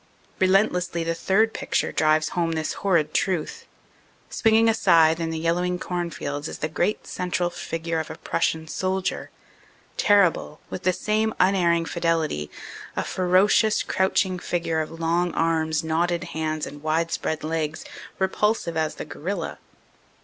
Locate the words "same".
10.91-11.35